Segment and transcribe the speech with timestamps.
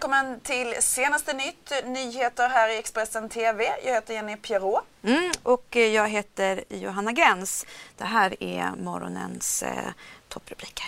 [0.00, 3.64] Välkommen till senaste nytt, nyheter här i Expressen TV.
[3.84, 4.84] Jag heter Jenny Pierrot.
[5.02, 7.66] Mm, och jag heter Johanna Gräns.
[7.96, 9.90] Det här är morgonens eh,
[10.28, 10.86] topprubriker.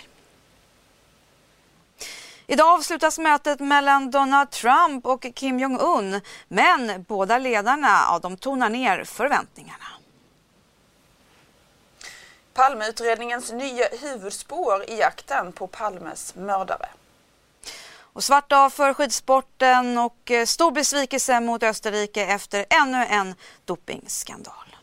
[2.47, 6.21] Idag avslutas mötet mellan Donald Trump och Kim Jong-Un.
[6.49, 9.87] Men båda ledarna ja, de tonar ner förväntningarna.
[12.55, 16.89] Palmeutredningens nya huvudspår i jakten på Palmes mördare.
[18.13, 24.77] Och svart dag för skidsporten och eh, stor besvikelse mot Österrike efter ännu en dopingskandal.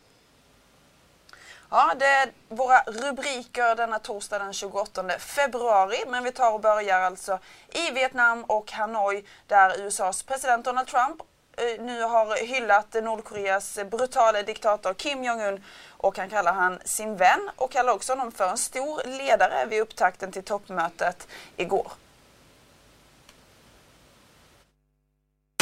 [1.71, 5.97] Ja, det är våra rubriker denna torsdag den 28 februari.
[6.07, 11.21] Men vi tar och börjar alltså i Vietnam och Hanoi där USAs president Donald Trump
[11.57, 17.49] eh, nu har hyllat Nordkoreas brutala diktator Kim Jong-Un och han kallar han sin vän
[17.55, 21.91] och kallar också honom för en stor ledare vid upptakten till toppmötet igår.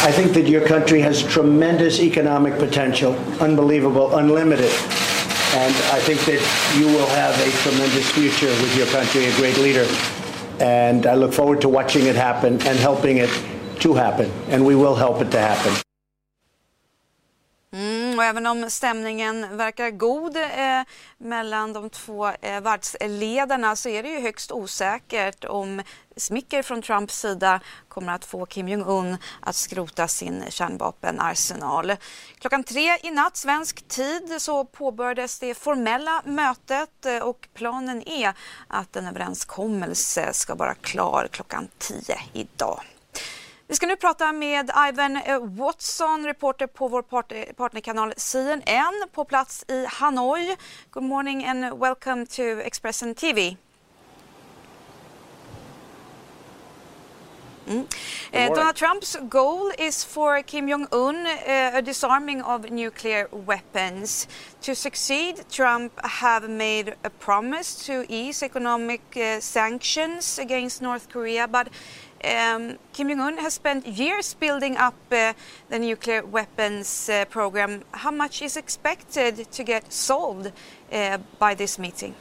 [0.08, 4.72] I think that your country has tremendous economic potential, unbelievable, unlimited.
[4.72, 6.40] And I think that
[6.80, 9.86] you will have a tremendous future with your country, a great leader.
[10.62, 13.30] And I look forward to watching it happen and helping it
[13.82, 14.32] to happen.
[14.48, 15.74] And we will help it to happen.
[18.18, 20.82] Och även om stämningen verkar god eh,
[21.18, 25.82] mellan de två eh, världsledarna så är det ju högst osäkert om
[26.16, 31.96] smicker från Trumps sida kommer att få Kim Jong-Un att skrota sin kärnvapenarsenal.
[32.40, 38.34] Klockan tre i natt svensk tid så påbörjades det formella mötet eh, och planen är
[38.68, 42.82] att en överenskommelse ska vara klar klockan tio idag.
[43.70, 47.02] Vi ska nu prata med Ivan eh, Watson, reporter på vår
[47.54, 50.56] partnerkanal CNN på plats i Hanoi.
[50.92, 53.58] Good morning and welcome to Expressen TV.
[57.68, 57.86] Mm.
[58.34, 64.28] Uh, Donald Trump's goal is for Kim Jong un uh, a disarming of nuclear weapons.
[64.62, 71.48] To succeed, Trump have made a promise to ease economic uh, sanctions against North Korea,
[71.48, 71.68] but
[72.24, 75.34] um, Kim Jong un has spent years building up uh,
[75.70, 77.84] the nuclear weapons uh, program.
[77.92, 80.52] How much is expected to get solved
[80.92, 82.16] uh, by this meeting?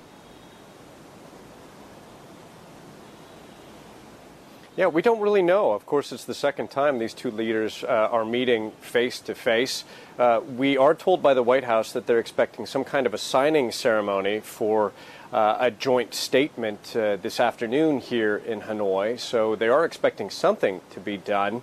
[4.77, 5.73] Yeah, we don't really know.
[5.73, 9.85] Of course, it's the second time these two leaders uh, are meeting face to face.
[10.19, 13.19] Uh, we are told by the White House that they're expecting some kind of a
[13.19, 14.93] signing ceremony for
[15.33, 19.19] uh, a joint statement uh, this afternoon here in Hanoi.
[19.19, 21.63] So they are expecting something to be done.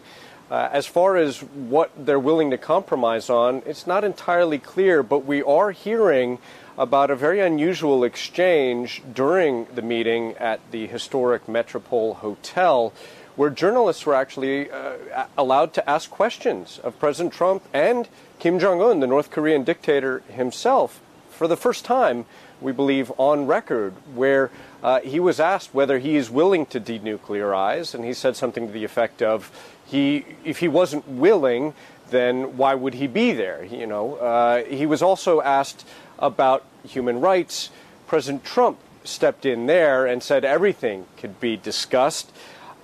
[0.51, 5.25] Uh, as far as what they're willing to compromise on, it's not entirely clear, but
[5.25, 6.37] we are hearing
[6.77, 12.91] about a very unusual exchange during the meeting at the historic Metropole Hotel,
[13.35, 18.07] where journalists were actually uh, allowed to ask questions of President Trump and
[18.39, 20.99] Kim Jong un, the North Korean dictator himself,
[21.33, 22.25] for the first time,
[22.61, 24.51] we believe, on record, where
[24.81, 28.73] uh, he was asked whether he is willing to denuclearize, and he said something to
[28.73, 29.51] the effect of,
[29.85, 31.73] he, if he wasn't willing,
[32.09, 33.65] then why would he be there?
[33.65, 35.85] You know, uh, he was also asked
[36.19, 37.69] about human rights.
[38.07, 42.31] President Trump stepped in there and said everything could be discussed.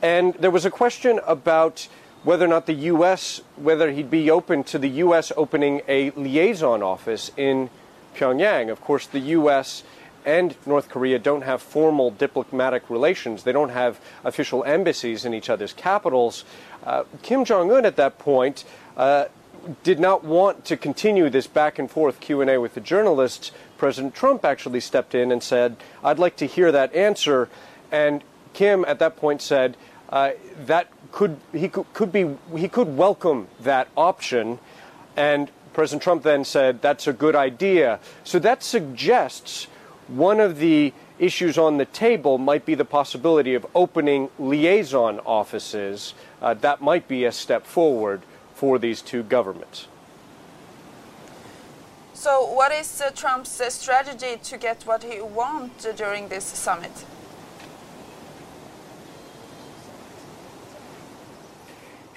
[0.01, 1.87] And there was a question about
[2.23, 5.31] whether or not the U.S., whether he'd be open to the U.S.
[5.37, 7.69] opening a liaison office in
[8.15, 8.69] Pyongyang.
[8.71, 9.83] Of course, the U.S.
[10.25, 13.43] and North Korea don't have formal diplomatic relations.
[13.43, 16.43] They don't have official embassies in each other's capitals.
[16.83, 18.65] Uh, Kim Jong Un at that point
[18.97, 19.25] uh,
[19.83, 24.45] did not want to continue this back and forth Q&A with the journalists, President Trump
[24.45, 27.49] actually stepped in and said, "I'd like to hear that answer."
[27.91, 28.23] And
[28.53, 29.77] Kim at that point said
[30.09, 30.31] uh,
[30.65, 34.59] that could he could, could be he could welcome that option,
[35.15, 37.99] and President Trump then said that's a good idea.
[38.23, 39.67] So that suggests
[40.07, 46.13] one of the issues on the table might be the possibility of opening liaison offices.
[46.41, 48.21] Uh, that might be a step forward
[48.55, 49.87] for these two governments.
[52.13, 56.91] So, what is uh, Trump's uh, strategy to get what he wants during this summit?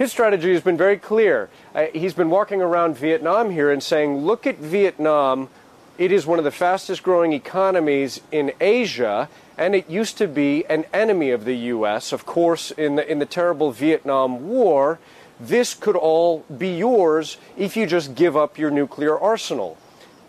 [0.03, 1.49] His strategy has been very clear.
[1.77, 5.49] Uh, he's been walking around Vietnam here and saying, look at Vietnam.
[5.97, 10.67] It is one of the fastest growing economies in Asia, and it used to be
[10.67, 12.11] an enemy of the U.S.
[12.11, 14.99] Of course, in the, in the terrible Vietnam War,
[15.39, 19.79] this could all be yours if you just give up your nuclear arsenal.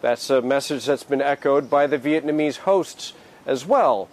[0.02, 3.14] That's a message that's been echoed by the Vietnamese hosts
[3.48, 4.08] as well.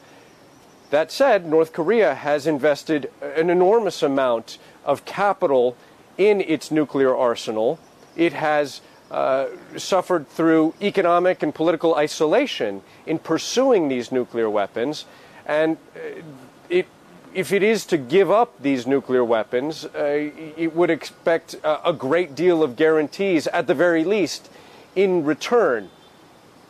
[0.91, 5.77] That said, North Korea has invested an enormous amount of capital
[6.19, 7.79] in its nuclear arsenal.
[8.17, 9.47] It has uh,
[9.77, 15.05] suffered through economic and political isolation in pursuing these nuclear weapons.
[15.47, 16.23] And uh,
[16.69, 16.87] it,
[17.35, 21.93] if it is to give up these nuclear weapons, uh, it would expect a, a
[21.93, 24.51] great deal of guarantees, at the very least,
[24.97, 25.89] in return.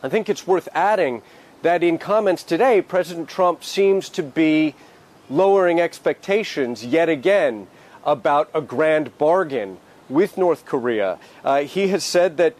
[0.03, 1.21] I think it's worth adding
[1.61, 4.75] that in comments today, President Trump seems to be
[5.29, 7.67] lowering expectations yet again
[8.03, 9.77] about a grand bargain
[10.09, 11.17] with North Korea.
[11.43, 12.55] Uh, he has said that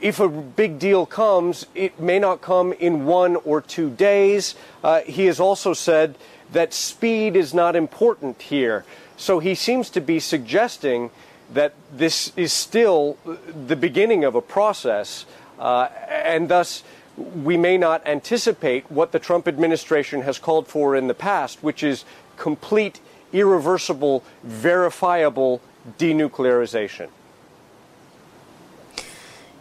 [0.00, 4.54] if a big deal comes, it may not come in one or two days.
[4.82, 6.16] Uh, he has also said
[6.52, 8.84] that speed is not important here.
[9.16, 11.10] So he seems to be suggesting
[11.52, 15.24] that this is still the beginning of a process,
[15.58, 16.82] uh, and thus
[17.16, 21.82] we may not anticipate what the Trump administration has called for in the past, which
[21.82, 22.04] is
[22.36, 23.00] complete,
[23.32, 25.60] irreversible, verifiable
[25.98, 27.08] denuclearization.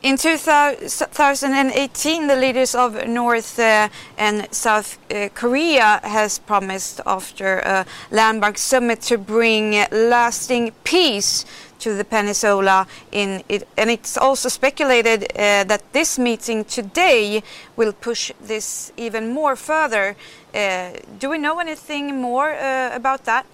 [0.03, 7.85] In 2018, the leaders of North uh, and South uh, Korea has promised after a
[8.11, 11.45] landmark summit to bring lasting peace
[11.79, 12.85] to the peninsula.
[13.13, 17.41] In it, and it's also speculated uh, that this meeting today
[17.77, 20.17] will push this even more further.
[20.53, 23.45] Uh, do we know anything more uh, about that?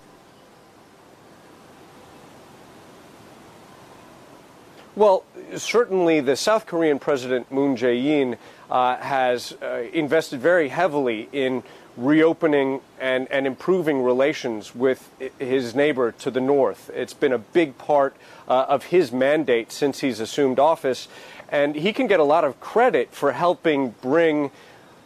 [5.00, 5.24] Well,
[5.56, 8.36] certainly the South Korean President Moon Jae-in
[8.69, 11.63] uh, has uh, invested very heavily in
[11.96, 15.10] reopening and, and improving relations with
[15.40, 16.92] his neighbor to the north.
[16.94, 18.13] It's been a big part
[18.50, 21.07] uh, of his mandate since he's assumed office,
[21.48, 24.51] and he can get a lot of credit for helping bring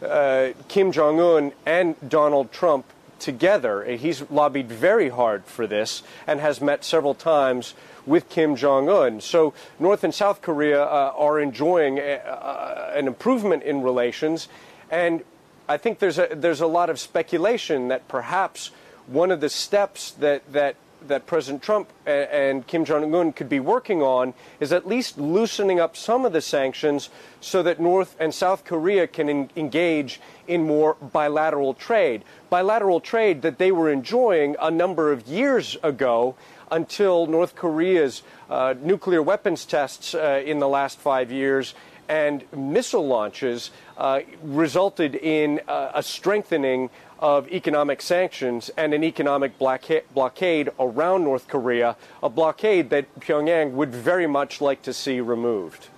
[0.02, 2.84] uh, Kim Jong un and Donald Trump
[3.24, 3.82] together.
[3.84, 7.72] He's lobbied very hard for this and has met several times
[8.04, 9.22] with Kim Jong un.
[9.22, 14.48] So North and South Korea uh, are enjoying a, uh, an improvement in relations,
[14.90, 15.24] and
[15.66, 18.70] I think there's a there's a lot of speculation that perhaps
[19.06, 20.76] one of the steps that that
[21.08, 25.80] that President Trump and Kim Jong un could be working on is at least loosening
[25.80, 27.10] up some of the sanctions
[27.40, 32.24] so that North and South Korea can engage in more bilateral trade.
[32.50, 36.34] Bilateral trade that they were enjoying a number of years ago
[36.70, 41.74] until North Korea's uh, nuclear weapons tests uh, in the last five years
[42.08, 46.90] and missile launches uh, resulted in uh, a strengthening
[47.24, 53.94] of economic sanctions and an economic blockade around North Korea, a blockade that Pyongyang would
[53.94, 55.88] very much like to see removed.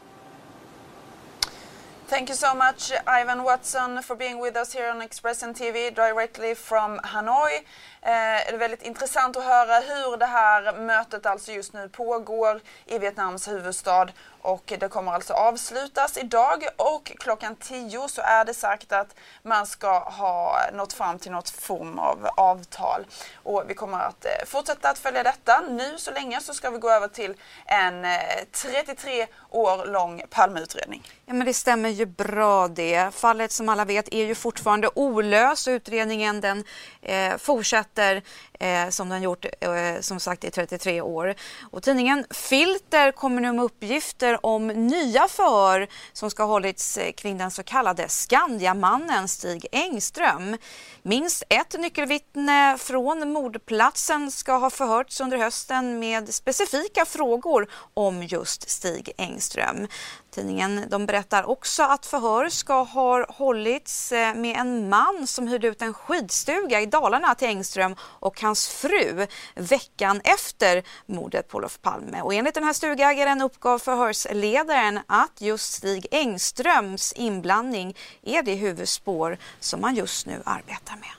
[2.06, 6.54] Thank you so much, Ivan Watson, for being with us here on Expressen TV directly
[6.54, 7.56] from Hanoi.
[8.02, 12.60] Eh, det är väldigt intressant att höra hur det här mötet alltså just nu pågår
[12.86, 14.08] i Vietnams huvudstad
[14.46, 19.66] och det kommer alltså avslutas idag och klockan 10 så är det sagt att man
[19.66, 23.06] ska ha nått fram till något form av avtal.
[23.42, 25.60] Och vi kommer att eh, fortsätta att följa detta.
[25.70, 27.34] Nu så länge så ska vi gå över till
[27.66, 28.10] en eh,
[28.52, 31.02] 33 år lång Palmeutredning.
[31.26, 33.14] Ja men det stämmer ju bra det.
[33.14, 35.68] Fallet som alla vet är ju fortfarande olöst.
[35.68, 36.64] Utredningen den
[37.02, 38.22] eh, fortsätter
[38.60, 41.34] eh, som den gjort eh, som sagt i 33 år.
[41.70, 47.12] Och tidningen Filter kommer nu med uppgifter om nya förhör som ska ha hållits eh,
[47.12, 50.56] kring den så kallade Skandiamannen Stig Engström.
[51.02, 58.70] Minst ett nyckelvittne från mordplatsen ska ha förhörts under hösten med specifika frågor om just
[58.70, 59.88] Stig Engström.
[60.34, 65.66] Tidningen de berättar också att förhör ska ha hållits eh, med en man som hyrde
[65.66, 71.82] ut en skidstuga i Dalarna till Engström och hans fru veckan efter mordet på Olof
[71.82, 72.22] Palme.
[72.22, 73.78] Och enligt den här stugägaren uppgav
[74.22, 81.10] förhörsledaren att just Stig Engströms inblandning är det huvudspår som man just nu arbetar med.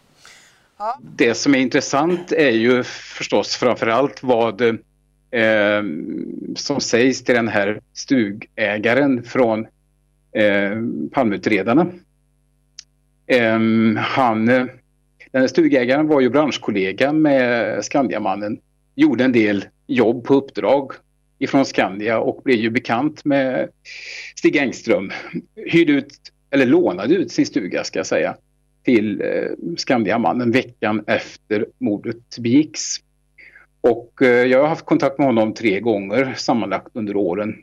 [0.78, 1.00] Ja.
[1.02, 5.84] Det som är intressant är ju förstås framförallt vad eh,
[6.56, 9.68] som sägs till den här stugägaren från
[10.32, 11.88] eh, palmutredarna.
[13.28, 13.60] Eh,
[13.98, 18.60] han, den här stugägaren var ju branschkollega med Skandiamannen,
[18.96, 20.92] gjorde en del jobb på uppdrag
[21.40, 23.70] ifrån Skandia och blev ju bekant med
[24.36, 25.12] Stig Engström.
[25.56, 26.18] Hyrde ut,
[26.50, 28.36] eller lånade ut sin stuga ska jag säga,
[28.84, 32.96] till eh, Skandiamannen veckan efter mordet begicks.
[33.82, 37.56] Och eh, jag har haft kontakt med honom tre gånger sammanlagt under åren.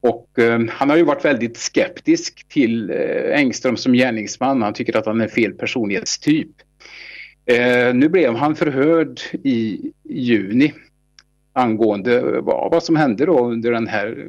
[0.00, 4.62] Och eh, han har ju varit väldigt skeptisk till eh, Engström som gärningsman.
[4.62, 6.50] Han tycker att han är fel personlighetstyp.
[7.46, 10.72] Eh, nu blev han förhörd i juni
[11.54, 14.28] angående eh, vad, vad som hände då under den här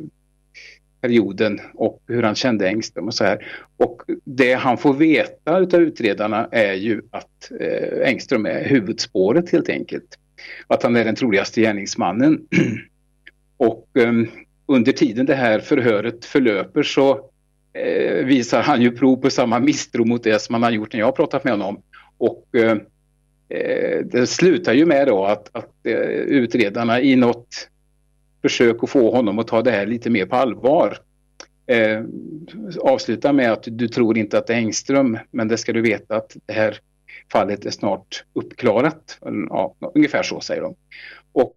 [1.02, 3.46] perioden och hur han kände Engström och så här.
[3.78, 9.70] Och det han får veta utav utredarna är ju att eh, Engström är huvudspåret helt
[9.70, 10.20] enkelt.
[10.68, 12.48] Att han är den troligaste gärningsmannen.
[13.58, 14.14] och eh,
[14.66, 17.30] under tiden det här förhöret förlöper så
[17.74, 21.00] eh, visar han ju prov på samma misstro mot det som han har gjort när
[21.00, 21.82] jag har pratat med honom.
[22.18, 22.78] Och eh,
[23.56, 27.70] Eh, det slutar ju med då att, att eh, utredarna i något
[28.42, 30.98] försök att få honom att ta det här lite mer på allvar
[31.68, 32.04] eh,
[32.80, 36.16] avslutar med att du tror inte att det är Engström men det ska du veta
[36.16, 36.80] att det här
[37.32, 39.20] fallet är snart uppklarat.
[39.50, 40.76] Ja, ungefär så säger de.
[41.32, 41.54] Och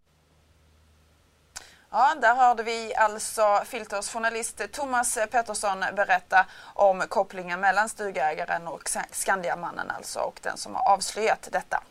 [1.91, 8.91] Ja, där hörde vi alltså Filters journalist Thomas Pettersson berätta om kopplingen mellan stugägaren och
[9.11, 11.83] Skandiamannen alltså och den som har avslöjat detta.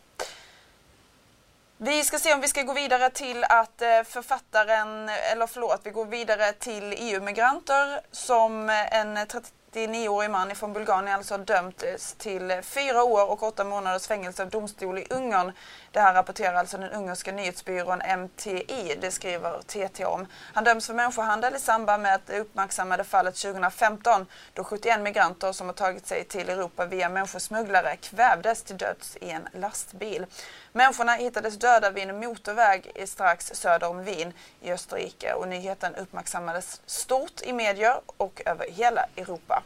[1.76, 5.90] Vi ska se om vi ska gå vidare till att eh, författaren, eller förlåt, vi
[5.90, 13.30] går vidare till EU-migranter som en 39-årig man från Bulgarien alltså dömts till fyra år
[13.30, 15.52] och åtta månaders fängelse av domstol i Ungern.
[15.98, 20.26] Det här rapporterar alltså den ungerska nyhetsbyrån MTI, det skriver TT om.
[20.54, 25.66] Han döms för människohandel i samband med det uppmärksammade fallet 2015 då 71 migranter som
[25.66, 30.26] har tagit sig till Europa via människosmugglare kvävdes till döds i en lastbil.
[30.72, 36.80] Människorna hittades döda vid en motorväg strax söder om Wien i Österrike och nyheten uppmärksammades
[36.86, 39.62] stort i medier och över hela Europa.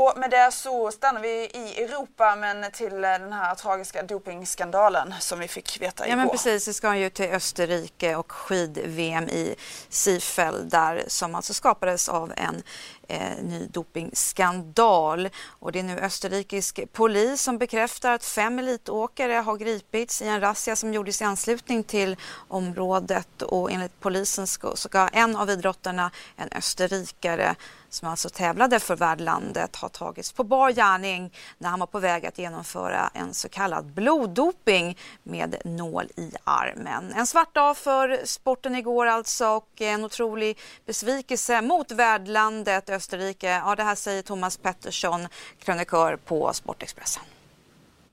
[0.00, 5.38] Och med det så stannar vi i Europa men till den här tragiska dopingskandalen som
[5.38, 6.10] vi fick veta igår.
[6.10, 9.54] Ja men precis, vi ska ju till Österrike och skid-VM i
[9.88, 12.62] Seefeld där som alltså skapades av en
[13.08, 15.28] eh, ny dopingskandal.
[15.46, 20.40] Och det är nu österrikisk polis som bekräftar att fem elitåkare har gripits i en
[20.40, 22.16] razzia som gjordes i anslutning till
[22.48, 27.56] området och enligt polisen ska, ska en av idrottarna, en österrikare
[27.90, 32.26] som alltså tävlade för värdlandet har tagits på bar gärning när han var på väg
[32.26, 37.12] att genomföra en så kallad bloddoping med nål i armen.
[37.16, 43.62] En svart dag för sporten igår alltså och en otrolig besvikelse mot värdlandet Österrike.
[43.66, 45.28] Ja, det här säger Thomas Pettersson,
[45.58, 47.22] krönikör på Sportexpressen.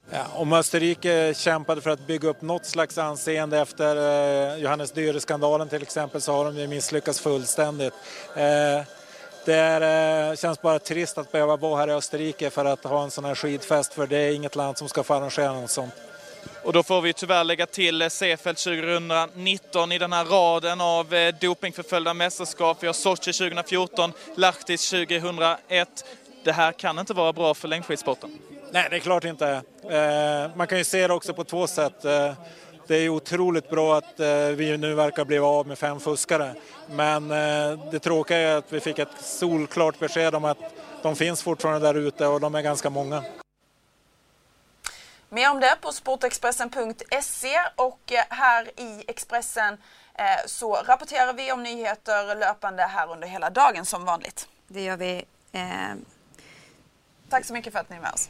[0.09, 5.69] Ja, om Österrike kämpade för att bygga upp något slags anseende efter eh, Johannes Dyre-skandalen
[5.69, 7.93] till exempel så har de misslyckats fullständigt.
[8.35, 8.87] Eh,
[9.45, 13.03] det är, eh, känns bara trist att behöva bo här i Österrike för att ha
[13.03, 15.93] en sån här skidfest för det är inget land som ska få arrangera något sånt.
[16.63, 21.35] Och då får vi tyvärr lägga till Seefeld 2019 i den här raden av eh,
[21.41, 22.77] dopingförföljda mästerskap.
[22.79, 26.05] Vi har Sochi 2014, Lahtis 2001.
[26.43, 28.39] Det här kan inte vara bra för längdskidsporten.
[28.71, 29.61] Nej, det är klart inte.
[29.89, 32.05] Eh, man kan ju se det också på två sätt.
[32.85, 34.19] Eh, det är otroligt bra att
[34.55, 36.55] vi nu verkar bli av med fem fuskare.
[36.89, 37.27] Men
[37.91, 40.57] det tråkiga är att vi fick ett solklart besked om att
[41.01, 43.23] de finns fortfarande där ute och de är ganska många.
[45.29, 49.77] Mer om det på sportexpressen.se och eh, här i Expressen
[50.13, 54.47] eh, så rapporterar vi om nyheter löpande här under hela dagen som vanligt.
[54.67, 55.25] Det gör vi.
[55.51, 55.61] Eh...
[57.29, 58.29] Tack så mycket för att ni är med oss.